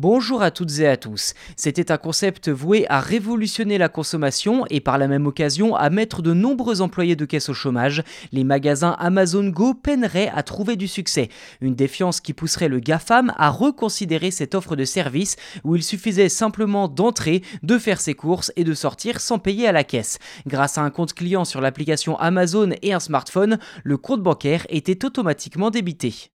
Bonjour 0.00 0.42
à 0.42 0.52
toutes 0.52 0.78
et 0.78 0.86
à 0.86 0.96
tous. 0.96 1.34
C'était 1.56 1.90
un 1.90 1.96
concept 1.96 2.48
voué 2.48 2.86
à 2.88 3.00
révolutionner 3.00 3.78
la 3.78 3.88
consommation 3.88 4.64
et 4.70 4.78
par 4.78 4.96
la 4.96 5.08
même 5.08 5.26
occasion 5.26 5.74
à 5.74 5.90
mettre 5.90 6.22
de 6.22 6.32
nombreux 6.32 6.82
employés 6.82 7.16
de 7.16 7.24
caisse 7.24 7.48
au 7.48 7.52
chômage. 7.52 8.04
Les 8.30 8.44
magasins 8.44 8.94
Amazon 9.00 9.48
Go 9.48 9.74
peineraient 9.74 10.30
à 10.32 10.44
trouver 10.44 10.76
du 10.76 10.86
succès. 10.86 11.30
Une 11.60 11.74
défiance 11.74 12.20
qui 12.20 12.32
pousserait 12.32 12.68
le 12.68 12.78
GAFAM 12.78 13.32
à 13.36 13.50
reconsidérer 13.50 14.30
cette 14.30 14.54
offre 14.54 14.76
de 14.76 14.84
service 14.84 15.34
où 15.64 15.74
il 15.74 15.82
suffisait 15.82 16.28
simplement 16.28 16.86
d'entrer, 16.86 17.42
de 17.64 17.76
faire 17.76 18.00
ses 18.00 18.14
courses 18.14 18.52
et 18.54 18.62
de 18.62 18.74
sortir 18.74 19.20
sans 19.20 19.40
payer 19.40 19.66
à 19.66 19.72
la 19.72 19.82
caisse. 19.82 20.20
Grâce 20.46 20.78
à 20.78 20.82
un 20.82 20.90
compte 20.90 21.12
client 21.12 21.44
sur 21.44 21.60
l'application 21.60 22.16
Amazon 22.20 22.70
et 22.82 22.92
un 22.92 23.00
smartphone, 23.00 23.58
le 23.82 23.96
compte 23.96 24.22
bancaire 24.22 24.64
était 24.68 25.04
automatiquement 25.04 25.72
débité. 25.72 26.30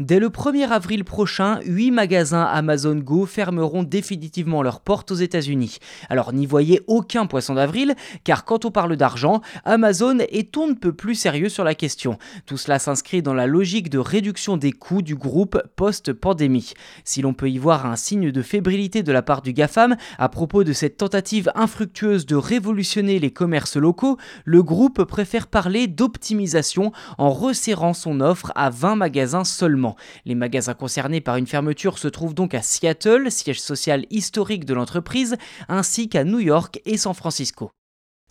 Dès 0.00 0.18
le 0.18 0.30
1er 0.30 0.70
avril 0.70 1.04
prochain, 1.04 1.60
8 1.66 1.90
magasins 1.90 2.44
Amazon 2.44 2.96
Go 2.96 3.26
fermeront 3.26 3.82
définitivement 3.82 4.62
leurs 4.62 4.80
portes 4.80 5.10
aux 5.10 5.14
États-Unis. 5.14 5.76
Alors 6.08 6.32
n'y 6.32 6.46
voyez 6.46 6.80
aucun 6.86 7.26
poisson 7.26 7.56
d'avril, 7.56 7.94
car 8.24 8.46
quand 8.46 8.64
on 8.64 8.70
parle 8.70 8.96
d'argent, 8.96 9.42
Amazon 9.66 10.16
est 10.20 10.56
on 10.56 10.68
ne 10.68 10.72
peut 10.72 10.94
plus 10.94 11.16
sérieux 11.16 11.50
sur 11.50 11.64
la 11.64 11.74
question. 11.74 12.16
Tout 12.46 12.56
cela 12.56 12.78
s'inscrit 12.78 13.20
dans 13.20 13.34
la 13.34 13.46
logique 13.46 13.90
de 13.90 13.98
réduction 13.98 14.56
des 14.56 14.72
coûts 14.72 15.02
du 15.02 15.16
groupe 15.16 15.62
post-pandémie. 15.76 16.72
Si 17.04 17.20
l'on 17.20 17.34
peut 17.34 17.50
y 17.50 17.58
voir 17.58 17.84
un 17.84 17.96
signe 17.96 18.30
de 18.32 18.40
fébrilité 18.40 19.02
de 19.02 19.12
la 19.12 19.20
part 19.20 19.42
du 19.42 19.52
GAFAM 19.52 19.96
à 20.16 20.30
propos 20.30 20.64
de 20.64 20.72
cette 20.72 20.96
tentative 20.96 21.52
infructueuse 21.54 22.24
de 22.24 22.36
révolutionner 22.36 23.18
les 23.18 23.32
commerces 23.32 23.76
locaux, 23.76 24.16
le 24.46 24.62
groupe 24.62 25.04
préfère 25.04 25.46
parler 25.46 25.88
d'optimisation 25.88 26.90
en 27.18 27.28
resserrant 27.28 27.92
son 27.92 28.22
offre 28.22 28.50
à 28.54 28.70
20 28.70 28.96
magasins 28.96 29.44
seulement. 29.44 29.89
Les 30.24 30.34
magasins 30.34 30.74
concernés 30.74 31.20
par 31.20 31.36
une 31.36 31.46
fermeture 31.46 31.98
se 31.98 32.08
trouvent 32.08 32.34
donc 32.34 32.54
à 32.54 32.62
Seattle, 32.62 33.30
siège 33.30 33.60
social 33.60 34.06
historique 34.10 34.64
de 34.64 34.74
l'entreprise, 34.74 35.36
ainsi 35.68 36.08
qu'à 36.08 36.24
New 36.24 36.40
York 36.40 36.80
et 36.84 36.96
San 36.96 37.14
Francisco. 37.14 37.70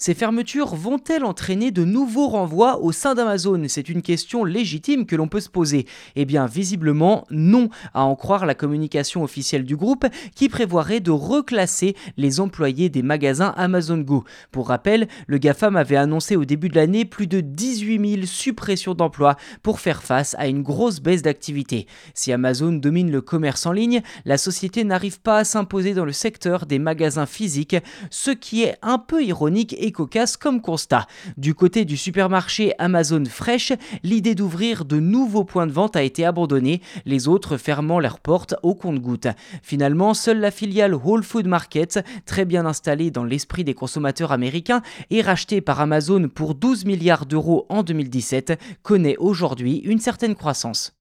Ces 0.02 0.14
fermetures 0.14 0.76
vont-elles 0.76 1.26
entraîner 1.26 1.72
de 1.72 1.84
nouveaux 1.84 2.30
renvois 2.30 2.80
au 2.82 2.94
sein 2.94 3.16
d'Amazon? 3.16 3.66
C'est 3.68 3.90
une 3.90 4.02
question 4.02 4.46
légitime 4.46 5.06
que 5.06 5.18
l'on 5.18 5.28
peut 5.28 5.42
se 5.42 5.50
poser. 5.50 5.86
Eh 6.16 6.24
bien, 6.24 6.46
visiblement, 6.46 7.28
non, 7.32 7.68
à 7.94 8.06
en 8.06 8.16
croire 8.16 8.46
la 8.46 8.56
communication 8.56 9.24
officielle 9.24 9.66
du 9.66 9.76
groupe 9.76 10.06
qui 10.36 10.48
prévoirait 10.48 11.02
de 11.02 11.12
reclasser 11.12 11.98
les 12.16 12.40
employés 12.40 12.88
des 12.88 13.02
magasins 13.02 13.54
Amazon 13.58 13.98
Go. 13.98 14.24
Pour 14.54 14.70
rappel, 14.70 15.10
le 15.28 15.38
GAFAM 15.38 15.76
avait 15.76 15.98
annoncé 15.98 16.38
au 16.38 16.46
début 16.46 16.70
de 16.70 16.78
l'année 16.78 17.04
plus 17.04 17.28
de 17.28 17.42
18 17.42 18.10
000 18.16 18.26
suppressions 18.26 18.94
d'emplois 18.94 19.36
pour 19.64 19.82
faire 19.82 20.02
face 20.02 20.34
à 20.40 20.48
une 20.48 20.64
grosse 20.64 21.02
baisse 21.02 21.24
d'activité. 21.24 21.88
Si 22.14 22.32
Amazon 22.32 22.72
domine 22.72 23.12
le 23.12 23.20
commerce 23.20 23.66
en 23.66 23.74
ligne, 23.74 24.02
la 24.24 24.38
société 24.38 24.86
n'arrive 24.86 25.20
pas 25.20 25.40
à 25.40 25.44
s'imposer 25.44 25.94
dans 25.94 26.06
le 26.06 26.14
secteur 26.14 26.68
des 26.68 26.80
magasins 26.80 27.26
physiques, 27.26 27.76
ce 28.10 28.32
qui 28.32 28.64
est 28.64 28.78
un 28.82 28.98
peu 28.98 29.22
ironique 29.26 29.76
cocasse 29.92 30.38
comme 30.38 30.62
constat. 30.62 31.08
Du 31.38 31.54
côté 31.54 31.86
du 31.86 31.98
supermarché 31.98 32.74
Amazon 32.78 33.24
Fresh, 33.26 33.74
l'idée 34.04 34.36
d'ouvrir 34.36 34.86
de 34.86 35.00
nouveaux 35.00 35.44
points 35.44 35.68
de 35.68 35.72
vente 35.72 35.96
a 35.96 36.04
été 36.04 36.26
abandonnée, 36.26 36.82
les 37.06 37.28
autres 37.28 37.58
fermant 37.58 38.00
leurs 38.00 38.20
portes 38.20 38.56
au 38.64 38.76
compte-gouttes. 38.76 39.28
Finalement, 39.64 40.14
seule 40.14 40.40
la 40.40 40.52
filiale 40.52 40.94
Whole 40.94 41.24
Food 41.24 41.48
Market, 41.48 42.00
très 42.26 42.46
bien 42.46 42.66
installée 42.66 43.12
dans 43.12 43.24
l'esprit 43.24 43.64
des 43.64 43.74
consommateurs 43.74 44.32
américains 44.32 44.82
et 45.10 45.22
rachetée 45.22 45.62
par 45.62 45.80
Amazon 45.80 46.30
pour 46.30 46.56
12 46.56 46.86
milliards 46.86 47.26
d'euros 47.26 47.66
en 47.70 47.84
2017, 47.84 48.60
connaît 48.84 49.18
aujourd'hui 49.18 49.78
une 49.78 50.00
certaine 50.00 50.36
croissance. 50.36 50.99